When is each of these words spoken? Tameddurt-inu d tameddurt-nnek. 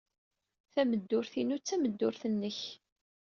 Tameddurt-inu 0.73 1.57
d 1.57 1.63
tameddurt-nnek. 1.67 2.59